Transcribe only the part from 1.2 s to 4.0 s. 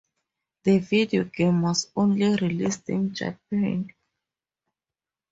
game was only released in Japan.